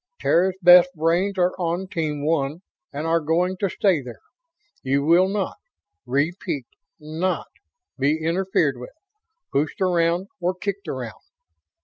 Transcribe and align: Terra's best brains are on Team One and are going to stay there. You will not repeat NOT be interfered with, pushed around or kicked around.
Terra's 0.19 0.55
best 0.63 0.89
brains 0.95 1.37
are 1.37 1.53
on 1.59 1.87
Team 1.87 2.25
One 2.25 2.63
and 2.91 3.05
are 3.05 3.19
going 3.19 3.55
to 3.57 3.69
stay 3.69 4.01
there. 4.01 4.17
You 4.81 5.03
will 5.05 5.29
not 5.29 5.57
repeat 6.07 6.65
NOT 6.99 7.45
be 7.99 8.17
interfered 8.17 8.77
with, 8.79 8.95
pushed 9.51 9.79
around 9.79 10.29
or 10.39 10.55
kicked 10.55 10.87
around. 10.87 11.21